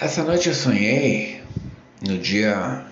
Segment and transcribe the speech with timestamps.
[0.00, 1.42] Essa noite eu sonhei
[2.06, 2.86] no dia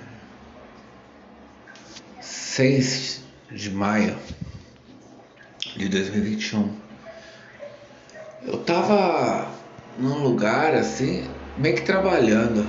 [2.21, 4.17] 6 de maio
[5.77, 6.75] de 2021.
[8.43, 9.55] Eu tava
[9.97, 12.67] num lugar assim, meio que trabalhando.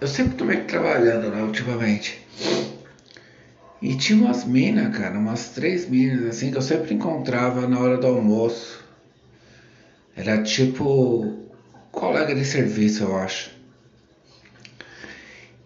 [0.00, 2.26] Eu sempre tô meio que trabalhando, né, ultimamente.
[3.82, 7.98] E tinha umas minas, cara, umas três minas assim que eu sempre encontrava na hora
[7.98, 8.82] do almoço.
[10.16, 11.49] Era tipo
[11.92, 13.50] colega de serviço, eu acho.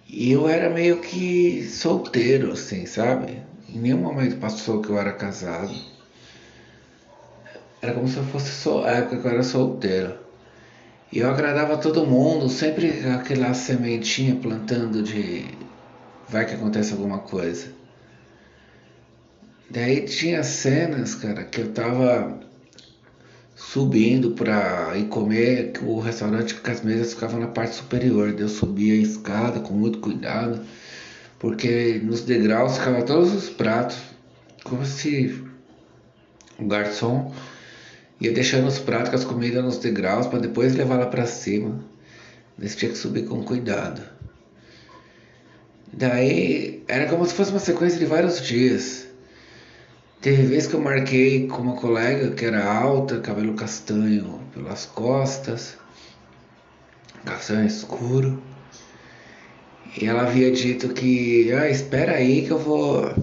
[0.08, 3.42] E eu era meio que solteiro, assim, sabe?
[3.68, 5.74] Em nenhum momento passou que eu era casado.
[7.82, 8.84] Era como se eu fosse so...
[8.84, 10.18] a época que eu era solteiro.
[11.12, 15.46] E eu agradava todo mundo, sempre aquela sementinha plantando de
[16.28, 17.68] vai que acontece alguma coisa.
[19.70, 22.40] Daí tinha cenas, cara, que eu tava
[23.72, 28.34] subindo para ir comer, que o restaurante com as mesas ficavam na parte superior.
[28.38, 30.60] Eu subia a escada com muito cuidado,
[31.38, 33.96] porque nos degraus ficavam todos os pratos,
[34.62, 35.42] como se
[36.58, 37.32] o garçom
[38.20, 41.80] ia deixando os pratos com as comidas nos degraus para depois levar lá para cima.
[42.56, 44.02] Mas tinha que subir com cuidado.
[45.92, 49.06] Daí era como se fosse uma sequência de vários dias.
[50.24, 55.76] Teve vez que eu marquei com uma colega que era alta, cabelo castanho pelas costas,
[57.26, 58.42] castanho escuro.
[60.00, 63.14] E ela havia dito que, ah, espera aí que eu vou.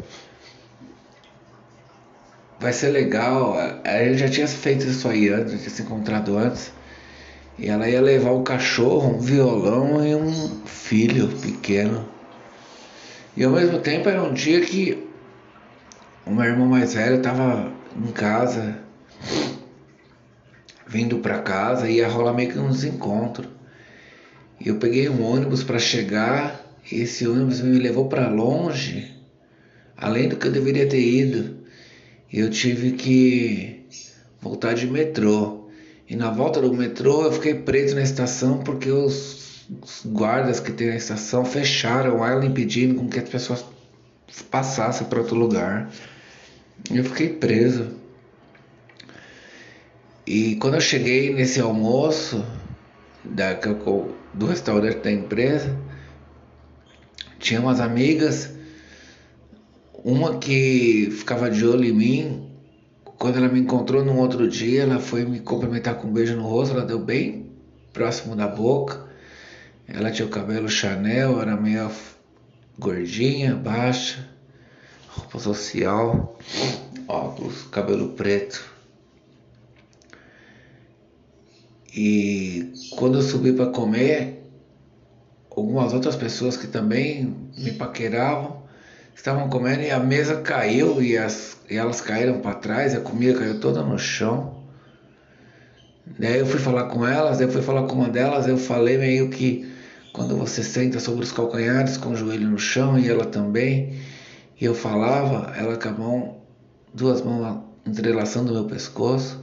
[2.60, 3.56] Vai ser legal.
[3.84, 6.72] Eu já tinha feito isso aí antes, tinha se encontrado antes.
[7.58, 12.08] E ela ia levar um cachorro, um violão e um filho pequeno.
[13.36, 15.10] E ao mesmo tempo era um dia que
[16.26, 18.80] o meu irmão mais velho estava em casa,
[20.88, 23.50] vindo para casa, ia rolar meio que um desencontro.
[24.60, 29.16] E eu peguei um ônibus para chegar, esse ônibus me levou para longe,
[29.98, 31.62] além do que eu deveria ter ido.
[32.32, 33.86] E eu tive que
[34.40, 35.70] voltar de metrô.
[36.08, 40.72] E na volta do metrô eu fiquei preso na estação porque os, os guardas que
[40.72, 43.66] tem na estação fecharam ela impedindo com que as pessoas
[44.50, 45.90] passassem para outro lugar.
[46.90, 47.90] Eu fiquei preso.
[50.26, 52.46] E quando eu cheguei nesse almoço
[53.24, 53.54] da,
[54.34, 55.78] do restaurante da empresa,
[57.40, 58.52] tinha umas amigas,
[60.04, 62.52] uma que ficava de olho em mim.
[63.04, 66.44] Quando ela me encontrou num outro dia, ela foi me cumprimentar com um beijo no
[66.44, 67.52] rosto, ela deu bem
[67.92, 69.06] próximo da boca.
[69.88, 71.92] Ela tinha o cabelo Chanel, era meio
[72.82, 74.28] gordinha, baixa
[75.08, 76.40] roupa social,
[77.08, 78.64] óculos, cabelo preto.
[81.96, 84.50] E quando eu subi para comer,
[85.50, 88.64] algumas outras pessoas que também me paqueravam
[89.14, 93.38] estavam comendo e a mesa caiu e, as, e elas caíram para trás, a comida
[93.38, 94.64] caiu toda no chão.
[96.18, 99.30] Daí eu fui falar com elas, eu fui falar com uma delas, eu falei meio
[99.30, 99.72] que
[100.14, 104.00] quando você senta sobre os calcanhares com o joelho no chão e ela também,
[104.60, 106.38] e eu falava, ela com a mão,
[106.94, 109.42] duas mãos entrelaçando meu pescoço,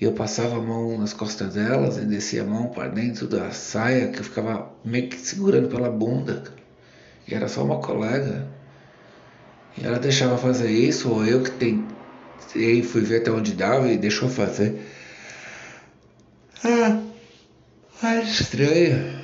[0.00, 3.50] e eu passava a mão nas costas delas e descia a mão para dentro da
[3.50, 6.42] saia, que eu ficava meio que segurando pela bunda.
[7.28, 8.48] E era só uma colega.
[9.76, 13.98] E ela deixava fazer isso, ou eu que tentei, fui ver até onde dava e
[13.98, 14.80] deixou fazer.
[16.64, 16.98] Ah,
[18.02, 19.19] ah estranho.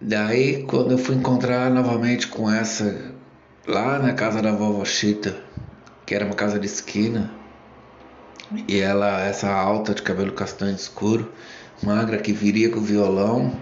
[0.00, 3.14] Daí, quando eu fui encontrar novamente com essa
[3.66, 5.36] lá na casa da vovó Chita,
[6.04, 7.34] que era uma casa de esquina,
[8.68, 11.32] e ela, essa alta de cabelo castanho escuro,
[11.82, 13.52] magra que viria com violão,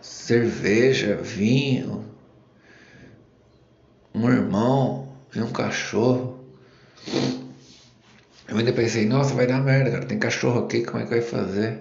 [0.00, 2.04] cerveja, vinho,
[4.14, 6.44] um irmão e um cachorro.
[8.46, 11.22] Eu ainda pensei, nossa, vai dar merda, cara, tem cachorro aqui, como é que vai
[11.22, 11.80] fazer?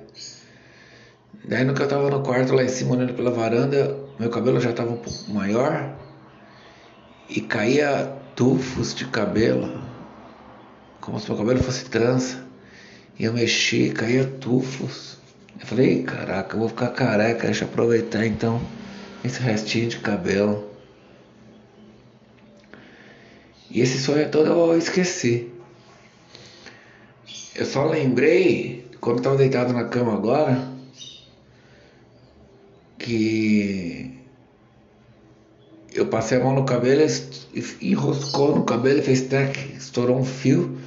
[1.45, 4.61] Daí no que eu tava no quarto lá em cima olhando pela varanda, meu cabelo
[4.61, 5.93] já tava um pouco maior
[7.27, 9.81] e caía tufos de cabelo,
[11.01, 12.43] como se meu cabelo fosse trança.
[13.19, 15.17] E eu mexi, caía tufos.
[15.59, 18.61] Eu falei, caraca, eu vou ficar careca, deixa eu aproveitar então
[19.23, 20.71] esse restinho de cabelo.
[23.69, 25.52] E esse sonho todo eu esqueci.
[27.55, 30.71] Eu só lembrei, quando eu tava deitado na cama agora,
[32.97, 34.19] que
[35.93, 37.03] eu passei a mão no cabelo,
[37.81, 40.77] enroscou no cabelo, fez tec, estourou um fio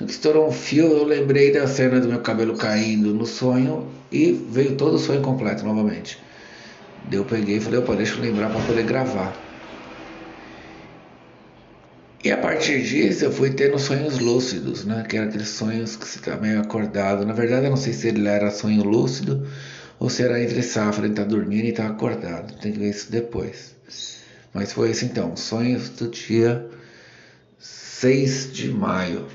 [0.00, 3.88] No que estourou um fio, eu lembrei da cena do meu cabelo caindo no sonho
[4.10, 6.18] e veio todo o sonho completo novamente.
[7.10, 9.45] Eu peguei e falei, opa, deixa eu lembrar para poder gravar.
[12.24, 15.04] E a partir disso eu fui tendo sonhos lúcidos, né?
[15.08, 17.24] Que eram aqueles sonhos que você está meio acordado.
[17.24, 19.46] Na verdade eu não sei se ele era sonho lúcido
[19.98, 22.58] ou se era entre safra, ele tá dormindo e tá acordado.
[22.60, 23.74] Tem que ver isso depois.
[24.52, 26.66] Mas foi esse então, sonhos do dia
[27.58, 29.26] 6 de maio.